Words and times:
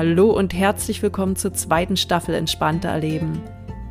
Hallo 0.00 0.30
und 0.30 0.54
herzlich 0.54 1.02
willkommen 1.02 1.36
zur 1.36 1.52
zweiten 1.52 1.94
Staffel 1.94 2.34
Entspannte 2.34 2.88
Erleben. 2.88 3.42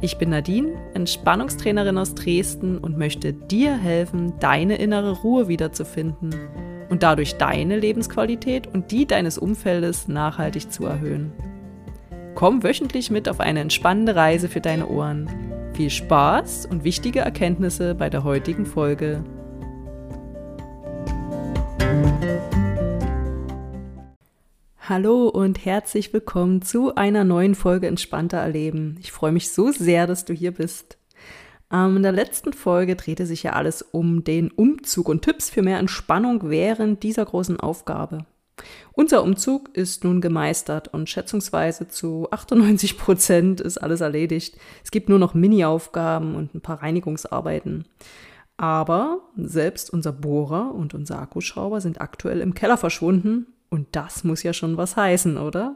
Ich 0.02 0.18
bin 0.18 0.32
Nadine, 0.32 0.74
Entspannungstrainerin 0.96 2.00
aus 2.00 2.16
Dresden 2.16 2.80
und 2.80 2.98
möchte 2.98 3.32
dir 3.32 3.78
helfen, 3.78 4.34
deine 4.40 4.78
innere 4.78 5.12
Ruhe 5.12 5.48
wiederzufinden 5.48 6.34
und 6.90 7.04
dadurch 7.04 7.36
deine 7.36 7.78
Lebensqualität 7.78 8.66
und 8.66 8.90
die 8.90 9.06
deines 9.06 9.38
Umfeldes 9.38 10.08
nachhaltig 10.08 10.72
zu 10.72 10.88
erhöhen. 10.88 11.32
Komm 12.34 12.64
wöchentlich 12.64 13.12
mit 13.12 13.30
auf 13.30 13.40
eine 13.40 13.60
entspannende 13.60 14.16
Reise 14.16 14.50
für 14.50 14.62
deine 14.62 14.88
Ohren. 14.88 15.30
Viel 15.76 15.92
Spaß 15.92 16.66
und 16.66 16.84
wichtige 16.84 17.20
Erkenntnisse 17.20 17.94
bei 17.94 18.10
der 18.10 18.24
heutigen 18.24 18.66
Folge. 18.66 19.24
Hallo 24.90 25.28
und 25.28 25.66
herzlich 25.66 26.14
willkommen 26.14 26.64
zu 26.64 26.96
einer 26.96 27.24
neuen 27.24 27.54
Folge 27.54 27.86
Entspannter 27.86 28.40
Erleben. 28.40 28.98
Ich 29.00 29.12
freue 29.12 29.32
mich 29.32 29.52
so 29.52 29.72
sehr, 29.72 30.08
dass 30.08 30.26
du 30.26 30.34
hier 30.34 30.52
bist. 30.52 30.98
Ähm, 31.72 31.98
in 31.98 32.02
der 32.02 32.12
letzten 32.12 32.54
Folge 32.54 32.96
drehte 32.96 33.28
sich 33.28 33.44
ja 33.44 33.54
alles 33.54 33.84
um 33.84 34.24
den 34.24 34.50
Umzug 34.50 35.08
und 35.08 35.22
Tipps 35.22 35.52
für 35.52 35.62
mehr 35.62 35.78
Entspannung 35.78 36.50
während 36.50 37.04
dieser 37.04 37.24
großen 37.24 37.60
Aufgabe. 37.60 38.26
Unser 38.92 39.22
Umzug 39.22 39.70
ist 39.78 40.04
nun 40.04 40.22
gemeistert 40.22 40.88
und 40.88 41.08
schätzungsweise 41.08 41.88
zu 41.88 42.28
98 42.32 42.98
Prozent 42.98 43.62
ist 43.62 43.78
alles 43.78 44.02
erledigt. 44.02 44.58
Es 44.84 44.90
gibt 44.90 45.08
nur 45.08 45.20
noch 45.20 45.36
Mini-Aufgaben 45.36 46.34
und 46.34 46.56
ein 46.56 46.62
paar 46.62 46.82
Reinigungsarbeiten. 46.82 47.86
Aber 48.58 49.20
selbst 49.38 49.94
unser 49.94 50.14
Bohrer 50.14 50.74
und 50.74 50.96
unser 50.96 51.20
Akkuschrauber 51.20 51.80
sind 51.80 52.02
aktuell 52.02 52.42
im 52.42 52.56
Keller 52.56 52.78
verschwunden 52.78 53.46
und 53.70 53.88
das 53.92 54.24
muss 54.24 54.44
ja 54.44 54.54
schon 54.54 54.78
was 54.78 54.96
heißen, 54.96 55.38
oder? 55.38 55.76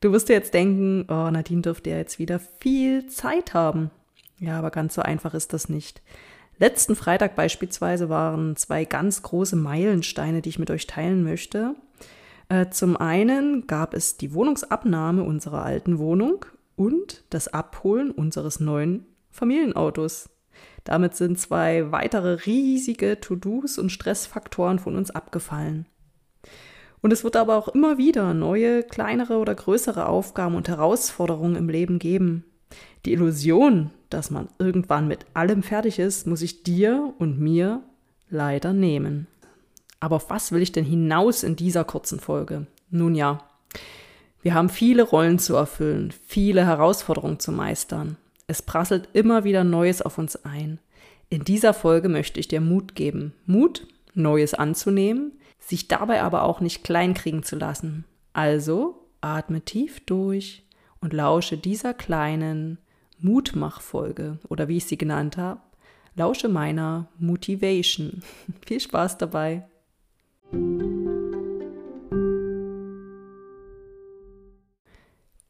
Du 0.00 0.12
wirst 0.12 0.28
dir 0.28 0.34
jetzt 0.34 0.54
denken, 0.54 1.06
oh, 1.08 1.30
Nadine 1.30 1.62
dürfte 1.62 1.90
ja 1.90 1.96
jetzt 1.96 2.18
wieder 2.18 2.38
viel 2.38 3.06
Zeit 3.06 3.54
haben. 3.54 3.90
Ja, 4.38 4.58
aber 4.58 4.70
ganz 4.70 4.94
so 4.94 5.02
einfach 5.02 5.32
ist 5.32 5.52
das 5.52 5.68
nicht. 5.68 6.02
Letzten 6.58 6.96
Freitag 6.96 7.36
beispielsweise 7.36 8.08
waren 8.08 8.56
zwei 8.56 8.84
ganz 8.84 9.22
große 9.22 9.56
Meilensteine, 9.56 10.42
die 10.42 10.50
ich 10.50 10.58
mit 10.58 10.70
euch 10.70 10.86
teilen 10.86 11.22
möchte. 11.22 11.74
Äh, 12.48 12.70
zum 12.70 12.96
einen 12.96 13.66
gab 13.66 13.94
es 13.94 14.16
die 14.16 14.32
Wohnungsabnahme 14.32 15.22
unserer 15.22 15.64
alten 15.64 15.98
Wohnung 15.98 16.44
und 16.76 17.24
das 17.30 17.48
Abholen 17.48 18.10
unseres 18.10 18.60
neuen 18.60 19.06
Familienautos. 19.30 20.30
Damit 20.84 21.16
sind 21.16 21.38
zwei 21.38 21.90
weitere 21.90 22.46
riesige 22.46 23.20
To-Dos 23.20 23.78
und 23.78 23.90
Stressfaktoren 23.90 24.78
von 24.78 24.96
uns 24.96 25.10
abgefallen. 25.10 25.86
Und 27.06 27.12
es 27.12 27.22
wird 27.22 27.36
aber 27.36 27.54
auch 27.54 27.68
immer 27.68 27.98
wieder 27.98 28.34
neue, 28.34 28.82
kleinere 28.82 29.36
oder 29.36 29.54
größere 29.54 30.08
Aufgaben 30.08 30.56
und 30.56 30.66
Herausforderungen 30.66 31.54
im 31.54 31.68
Leben 31.68 32.00
geben. 32.00 32.42
Die 33.04 33.12
Illusion, 33.12 33.92
dass 34.10 34.32
man 34.32 34.48
irgendwann 34.58 35.06
mit 35.06 35.24
allem 35.32 35.62
fertig 35.62 36.00
ist, 36.00 36.26
muss 36.26 36.42
ich 36.42 36.64
dir 36.64 37.14
und 37.18 37.38
mir 37.38 37.80
leider 38.28 38.72
nehmen. 38.72 39.28
Aber 40.00 40.16
auf 40.16 40.30
was 40.30 40.50
will 40.50 40.62
ich 40.62 40.72
denn 40.72 40.84
hinaus 40.84 41.44
in 41.44 41.54
dieser 41.54 41.84
kurzen 41.84 42.18
Folge? 42.18 42.66
Nun 42.90 43.14
ja, 43.14 43.38
wir 44.42 44.54
haben 44.54 44.68
viele 44.68 45.04
Rollen 45.04 45.38
zu 45.38 45.54
erfüllen, 45.54 46.12
viele 46.26 46.66
Herausforderungen 46.66 47.38
zu 47.38 47.52
meistern. 47.52 48.16
Es 48.48 48.62
prasselt 48.62 49.10
immer 49.12 49.44
wieder 49.44 49.62
Neues 49.62 50.02
auf 50.02 50.18
uns 50.18 50.44
ein. 50.44 50.80
In 51.28 51.44
dieser 51.44 51.72
Folge 51.72 52.08
möchte 52.08 52.40
ich 52.40 52.48
dir 52.48 52.60
Mut 52.60 52.96
geben. 52.96 53.32
Mut, 53.46 53.86
Neues 54.14 54.54
anzunehmen, 54.54 55.30
sich 55.58 55.88
dabei 55.88 56.22
aber 56.22 56.42
auch 56.42 56.60
nicht 56.60 56.84
kleinkriegen 56.84 57.42
zu 57.42 57.56
lassen. 57.56 58.04
Also 58.32 59.06
atme 59.20 59.62
tief 59.62 60.04
durch 60.06 60.64
und 61.00 61.12
lausche 61.12 61.56
dieser 61.56 61.94
kleinen 61.94 62.78
Mutmachfolge 63.18 64.38
oder 64.48 64.68
wie 64.68 64.76
ich 64.76 64.86
sie 64.86 64.98
genannt 64.98 65.36
habe, 65.36 65.60
lausche 66.14 66.48
meiner 66.48 67.08
Motivation. 67.18 68.22
Viel 68.66 68.80
Spaß 68.80 69.18
dabei. 69.18 69.66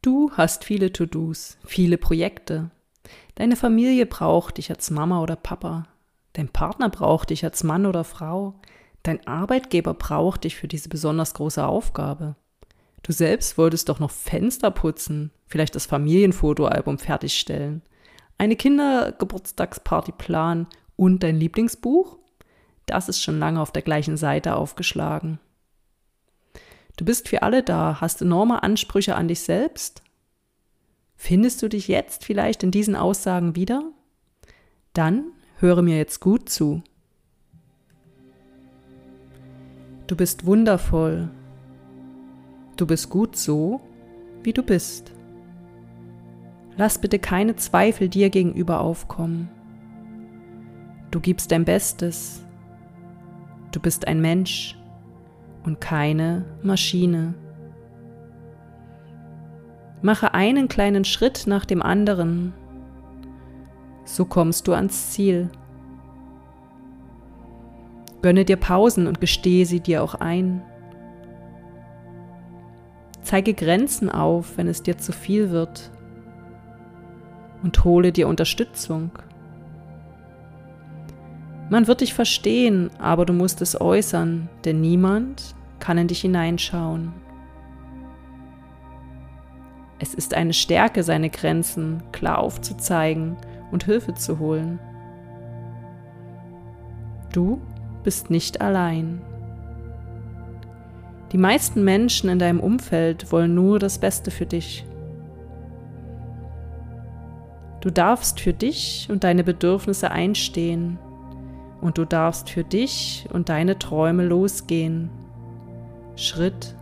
Du 0.03 0.30
hast 0.32 0.64
viele 0.64 0.92
To-Dos, 0.92 1.59
viele 1.64 1.98
Projekte. 1.98 2.70
Deine 3.34 3.56
Familie 3.56 4.06
braucht 4.06 4.59
dich 4.59 4.70
als 4.70 4.91
Mama 4.91 5.20
oder 5.20 5.34
Papa. 5.34 5.88
Dein 6.34 6.48
Partner 6.48 6.91
braucht 6.91 7.30
dich 7.30 7.44
als 7.44 7.64
Mann 7.64 7.86
oder 7.86 8.04
Frau. 8.04 8.54
Dein 9.06 9.24
Arbeitgeber 9.24 9.94
braucht 9.94 10.42
dich 10.42 10.56
für 10.56 10.66
diese 10.66 10.88
besonders 10.88 11.32
große 11.34 11.64
Aufgabe. 11.64 12.34
Du 13.04 13.12
selbst 13.12 13.56
wolltest 13.56 13.88
doch 13.88 14.00
noch 14.00 14.10
Fenster 14.10 14.72
putzen, 14.72 15.30
vielleicht 15.46 15.76
das 15.76 15.86
Familienfotoalbum 15.86 16.98
fertigstellen, 16.98 17.82
eine 18.36 18.56
Kindergeburtstagsparty 18.56 20.10
planen 20.10 20.66
und 20.96 21.22
dein 21.22 21.36
Lieblingsbuch? 21.36 22.18
Das 22.86 23.08
ist 23.08 23.22
schon 23.22 23.38
lange 23.38 23.60
auf 23.60 23.70
der 23.70 23.82
gleichen 23.82 24.16
Seite 24.16 24.56
aufgeschlagen. 24.56 25.38
Du 26.96 27.04
bist 27.04 27.28
für 27.28 27.44
alle 27.44 27.62
da, 27.62 28.00
hast 28.00 28.22
enorme 28.22 28.64
Ansprüche 28.64 29.14
an 29.14 29.28
dich 29.28 29.38
selbst? 29.38 30.02
Findest 31.14 31.62
du 31.62 31.68
dich 31.68 31.86
jetzt 31.86 32.24
vielleicht 32.24 32.64
in 32.64 32.72
diesen 32.72 32.96
Aussagen 32.96 33.54
wieder? 33.54 33.84
Dann 34.94 35.26
höre 35.58 35.82
mir 35.82 35.96
jetzt 35.96 36.18
gut 36.18 36.48
zu. 36.48 36.82
Du 40.06 40.14
bist 40.14 40.46
wundervoll. 40.46 41.28
Du 42.76 42.86
bist 42.86 43.10
gut 43.10 43.36
so, 43.36 43.80
wie 44.42 44.52
du 44.52 44.62
bist. 44.62 45.12
Lass 46.76 46.98
bitte 46.98 47.18
keine 47.18 47.56
Zweifel 47.56 48.08
dir 48.08 48.30
gegenüber 48.30 48.80
aufkommen. 48.80 49.48
Du 51.10 51.20
gibst 51.20 51.50
dein 51.50 51.64
Bestes. 51.64 52.44
Du 53.72 53.80
bist 53.80 54.06
ein 54.06 54.20
Mensch 54.20 54.78
und 55.64 55.80
keine 55.80 56.44
Maschine. 56.62 57.34
Mache 60.02 60.34
einen 60.34 60.68
kleinen 60.68 61.04
Schritt 61.04 61.46
nach 61.46 61.64
dem 61.64 61.82
anderen. 61.82 62.52
So 64.04 64.24
kommst 64.24 64.68
du 64.68 64.74
ans 64.74 65.10
Ziel. 65.10 65.50
Gönne 68.26 68.44
dir 68.44 68.56
Pausen 68.56 69.06
und 69.06 69.20
gestehe 69.20 69.64
sie 69.66 69.78
dir 69.78 70.03
auch 70.03 70.16
ein. 70.16 70.60
Zeige 73.22 73.54
Grenzen 73.54 74.10
auf, 74.10 74.56
wenn 74.56 74.66
es 74.66 74.82
dir 74.82 74.98
zu 74.98 75.12
viel 75.12 75.50
wird. 75.50 75.92
Und 77.62 77.84
hole 77.84 78.10
dir 78.10 78.26
Unterstützung. 78.26 79.12
Man 81.70 81.86
wird 81.86 82.00
dich 82.00 82.15
verstehen, 82.15 82.91
aber 82.98 83.26
du 83.26 83.32
musst 83.32 83.62
es 83.62 83.81
äußern, 83.81 84.48
denn 84.65 84.81
niemand 84.81 85.54
kann 85.78 85.97
in 85.97 86.09
dich 86.09 86.22
hineinschauen. 86.22 87.12
Es 90.00 90.15
ist 90.15 90.34
eine 90.34 90.53
Stärke, 90.53 91.04
seine 91.04 91.31
Grenzen 91.31 92.03
klar 92.10 92.41
aufzuzeigen 92.41 93.36
und 93.70 93.84
Hilfe 93.84 94.15
zu 94.15 94.41
holen. 94.41 94.81
Du 97.32 97.60
bist 98.06 98.30
nicht 98.30 98.60
allein. 98.60 99.20
Die 101.32 101.38
meisten 101.38 101.82
Menschen 101.82 102.30
in 102.30 102.38
deinem 102.38 102.60
Umfeld 102.60 103.32
wollen 103.32 103.56
nur 103.56 103.80
das 103.80 103.98
Beste 103.98 104.30
für 104.30 104.46
dich. 104.46 104.86
Du 107.80 107.90
darfst 107.90 108.38
für 108.38 108.52
dich 108.52 109.08
und 109.10 109.24
deine 109.24 109.42
Bedürfnisse 109.42 110.12
einstehen 110.12 111.00
und 111.80 111.98
du 111.98 112.04
darfst 112.04 112.48
für 112.48 112.62
dich 112.62 113.26
und 113.32 113.48
deine 113.48 113.76
Träume 113.76 114.24
losgehen, 114.24 115.10
Schritt 116.14 116.76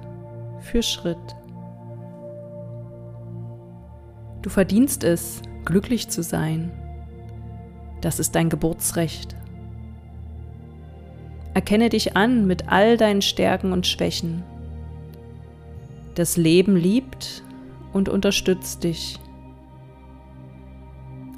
für 0.60 0.82
Schritt. 0.82 1.36
Du 4.42 4.50
verdienst 4.50 5.04
es, 5.04 5.40
glücklich 5.64 6.10
zu 6.10 6.22
sein. 6.22 6.70
Das 8.02 8.18
ist 8.18 8.34
dein 8.34 8.50
Geburtsrecht. 8.50 9.34
Erkenne 11.54 11.88
dich 11.88 12.16
an 12.16 12.48
mit 12.48 12.68
all 12.68 12.96
deinen 12.96 13.22
Stärken 13.22 13.72
und 13.72 13.86
Schwächen. 13.86 14.42
Das 16.16 16.36
Leben 16.36 16.74
liebt 16.76 17.44
und 17.92 18.08
unterstützt 18.08 18.82
dich. 18.82 19.20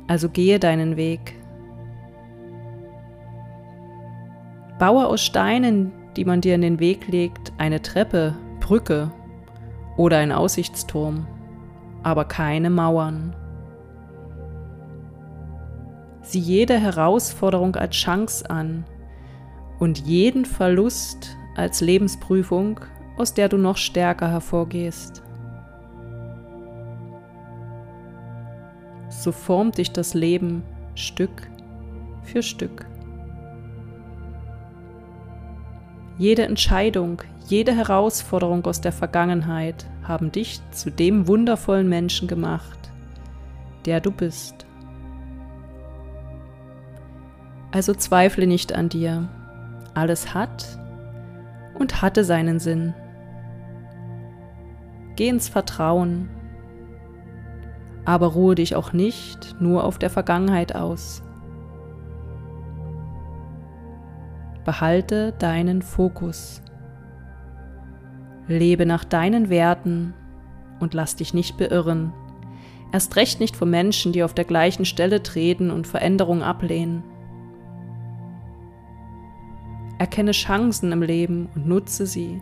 Also 0.07 0.31
gehe 0.31 0.59
deinen 0.59 0.97
Weg. 0.97 1.35
Baue 4.79 5.07
aus 5.07 5.23
Steinen, 5.23 5.93
die 6.17 6.25
man 6.25 6.41
dir 6.41 6.55
in 6.55 6.63
den 6.63 6.81
Weg 6.81 7.09
legt, 7.09 7.53
eine 7.59 7.83
Treppe, 7.83 8.35
Brücke 8.61 9.11
oder 9.99 10.19
ein 10.19 10.33
Aussichtsturm, 10.33 11.27
aber 12.03 12.25
keine 12.25 12.71
Mauern. 12.71 13.37
Sieh 16.23 16.39
jede 16.39 16.79
Herausforderung 16.79 17.77
als 17.77 17.97
Chance 17.97 18.49
an 18.51 18.85
und 19.79 20.07
jeden 20.07 20.45
Verlust 20.45 21.37
als 21.55 21.81
Lebensprüfung, 21.81 22.81
aus 23.17 23.35
der 23.35 23.49
du 23.49 23.57
noch 23.57 23.77
stärker 23.77 24.31
hervorgehst. 24.31 25.23
So 29.09 29.33
formt 29.33 29.79
dich 29.79 29.93
das 29.93 30.15
Leben 30.15 30.63
Stück 30.95 31.49
für 32.23 32.43
Stück. 32.43 32.87
Jede 36.19 36.45
Entscheidung, 36.45 37.23
jede 37.47 37.75
Herausforderung 37.75 38.65
aus 38.65 38.81
der 38.81 38.93
Vergangenheit 38.93 39.87
haben 40.03 40.33
dich 40.33 40.61
zu 40.71 40.91
dem 40.91 41.29
wundervollen 41.29 41.89
Menschen 41.89 42.27
gemacht, 42.27 42.79
der 43.85 44.01
du 44.01 44.11
bist. 44.11 44.67
Also 47.71 47.93
zweifle 47.95 48.47
nicht 48.47 48.73
an 48.73 48.89
dir, 48.89 49.29
alles 49.97 50.35
hat 50.35 50.79
und 51.73 52.03
hatte 52.03 52.23
seinen 52.23 52.59
Sinn. 52.59 52.93
Geh 55.17 55.29
ins 55.29 55.49
Vertrauen, 55.49 56.29
aber 58.05 58.27
ruhe 58.27 58.55
dich 58.55 58.77
auch 58.77 58.93
nicht 58.93 59.57
nur 59.59 59.85
auf 59.85 59.99
der 59.99 60.11
Vergangenheit 60.11 60.75
aus. 60.75 61.23
Behalte 64.67 65.33
deinen 65.39 65.81
Fokus. 65.81 66.61
Lebe 68.49 68.85
nach 68.85 69.05
deinen 69.05 69.49
Werten 69.49 70.13
und 70.79 70.93
lass 70.93 71.17
dich 71.17 71.33
nicht 71.33 71.57
beirren. 71.57 72.13
Erst 72.93 73.17
recht 73.17 73.41
nicht 73.41 73.57
von 73.57 73.71
Menschen, 73.71 74.13
die 74.13 74.25
auf 74.25 74.35
der 74.35 74.45
gleichen 74.45 74.85
Stelle 74.85 75.23
treten 75.23 75.71
und 75.71 75.87
Veränderung 75.87 76.43
ablehnen. 76.43 77.03
Erkenne 80.07 80.31
Chancen 80.31 80.93
im 80.93 81.03
Leben 81.03 81.49
und 81.57 81.67
nutze 81.67 82.07
sie. 82.07 82.41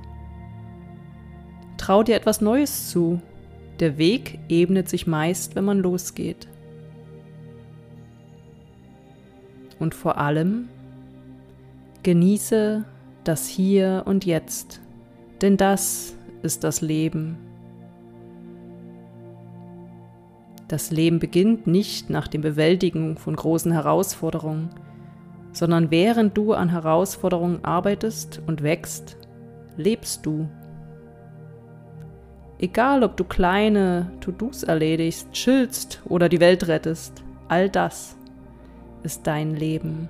Trau 1.78 2.02
dir 2.02 2.14
etwas 2.14 2.43
Neues 2.43 2.90
zu. 2.90 3.22
Der 3.81 3.96
Weg 3.96 4.38
ebnet 4.50 4.90
sich 4.90 5.06
meist, 5.06 5.56
wenn 5.56 5.64
man 5.64 5.78
losgeht. 5.78 6.46
Und 9.78 9.94
vor 9.94 10.19
allem 10.19 10.69
Genieße 12.02 12.84
das 13.25 13.49
Hier 13.49 14.02
und 14.05 14.26
Jetzt, 14.26 14.82
denn 15.40 15.56
das 15.56 16.14
ist 16.43 16.64
das 16.64 16.82
Leben. 16.82 17.38
Das 20.69 20.90
Leben 20.90 21.19
beginnt 21.19 21.66
nicht 21.66 22.11
nach 22.11 22.28
dem 22.28 22.43
Bewältigen 22.43 23.16
von 23.16 23.34
großen 23.34 23.72
Herausforderungen, 23.72 24.69
sondern 25.55 25.91
während 25.91 26.37
du 26.37 26.53
an 26.53 26.69
Herausforderungen 26.69 27.65
arbeitest 27.65 28.43
und 28.47 28.62
wächst, 28.62 29.17
lebst 29.77 30.27
du. 30.27 30.49
Egal, 32.59 33.03
ob 33.03 33.17
du 33.17 33.25
kleine 33.25 34.11
To-Dos 34.21 34.65
erledigst, 34.65 35.33
chillst 35.33 36.03
oder 36.06 36.29
die 36.29 36.41
Welt 36.41 36.69
rettest, 36.69 37.23
all 37.49 37.71
das 37.71 38.17
ist 39.05 39.27
dein 39.27 39.55
Leben. 39.55 40.09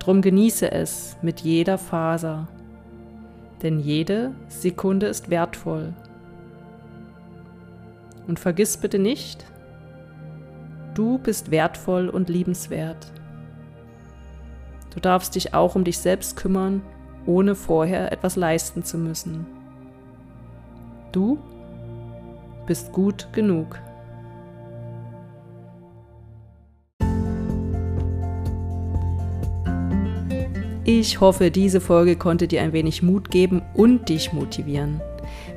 Drum 0.00 0.22
genieße 0.22 0.70
es 0.70 1.16
mit 1.22 1.40
jeder 1.40 1.78
Faser, 1.78 2.48
denn 3.62 3.78
jede 3.78 4.32
Sekunde 4.48 5.06
ist 5.06 5.30
wertvoll. 5.30 5.94
Und 8.26 8.40
vergiss 8.40 8.76
bitte 8.76 8.98
nicht, 8.98 9.44
du 10.94 11.18
bist 11.18 11.50
wertvoll 11.50 12.08
und 12.08 12.28
liebenswert. 12.28 13.12
Du 14.96 15.00
darfst 15.00 15.34
dich 15.34 15.52
auch 15.52 15.74
um 15.74 15.84
dich 15.84 15.98
selbst 15.98 16.36
kümmern, 16.36 16.80
ohne 17.26 17.54
vorher 17.54 18.12
etwas 18.12 18.34
leisten 18.34 18.82
zu 18.82 18.96
müssen. 18.96 19.46
Du 21.12 21.38
bist 22.66 22.92
gut 22.92 23.28
genug. 23.34 23.78
Ich 30.84 31.20
hoffe, 31.20 31.50
diese 31.50 31.82
Folge 31.82 32.16
konnte 32.16 32.48
dir 32.48 32.62
ein 32.62 32.72
wenig 32.72 33.02
Mut 33.02 33.30
geben 33.30 33.60
und 33.74 34.08
dich 34.08 34.32
motivieren. 34.32 35.02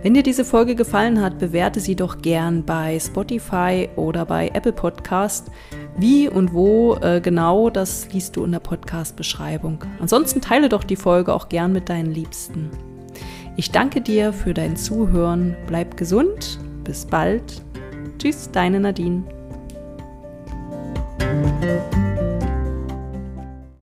Wenn 0.01 0.13
dir 0.15 0.23
diese 0.23 0.43
Folge 0.43 0.75
gefallen 0.75 1.21
hat, 1.21 1.39
bewerte 1.39 1.79
sie 1.79 1.95
doch 1.95 2.21
gern 2.21 2.65
bei 2.65 2.99
Spotify 2.99 3.89
oder 3.95 4.25
bei 4.25 4.49
Apple 4.53 4.73
Podcast. 4.73 5.51
Wie 5.99 6.29
und 6.29 6.53
wo 6.53 6.95
äh, 6.95 7.19
genau, 7.19 7.69
das 7.69 8.11
liest 8.13 8.37
du 8.37 8.45
in 8.45 8.53
der 8.53 8.59
Podcast-Beschreibung. 8.59 9.83
Ansonsten 9.99 10.39
teile 10.39 10.69
doch 10.69 10.85
die 10.85 10.95
Folge 10.95 11.33
auch 11.33 11.49
gern 11.49 11.73
mit 11.73 11.89
deinen 11.89 12.11
Liebsten. 12.11 12.69
Ich 13.57 13.71
danke 13.71 13.99
dir 13.99 14.31
für 14.31 14.53
dein 14.53 14.77
Zuhören. 14.77 15.57
Bleib 15.67 15.97
gesund. 15.97 16.59
Bis 16.85 17.05
bald. 17.05 17.61
Tschüss, 18.17 18.49
deine 18.49 18.79
Nadine. 18.79 19.23